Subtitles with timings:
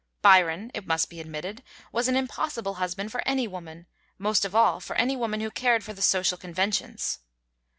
[0.23, 3.85] Byron, it must be admitted, was an impossible husband for any woman,
[4.17, 7.19] most of all for any woman who cared for the social conventions.